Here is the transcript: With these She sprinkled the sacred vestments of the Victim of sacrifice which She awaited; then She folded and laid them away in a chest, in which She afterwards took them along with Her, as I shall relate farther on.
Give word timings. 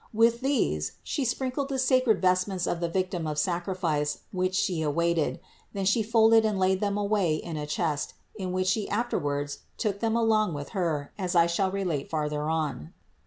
With 0.15 0.39
these 0.41 0.93
She 1.03 1.23
sprinkled 1.23 1.69
the 1.69 1.77
sacred 1.77 2.19
vestments 2.23 2.65
of 2.65 2.79
the 2.79 2.89
Victim 2.89 3.27
of 3.27 3.37
sacrifice 3.37 4.21
which 4.31 4.55
She 4.55 4.81
awaited; 4.81 5.39
then 5.73 5.85
She 5.85 6.01
folded 6.01 6.43
and 6.43 6.57
laid 6.57 6.79
them 6.81 6.97
away 6.97 7.35
in 7.35 7.55
a 7.55 7.67
chest, 7.67 8.15
in 8.33 8.51
which 8.51 8.65
She 8.69 8.89
afterwards 8.89 9.59
took 9.77 9.99
them 9.99 10.15
along 10.15 10.55
with 10.55 10.69
Her, 10.69 11.11
as 11.19 11.35
I 11.35 11.45
shall 11.45 11.69
relate 11.69 12.09
farther 12.09 12.49
on. 12.49 12.93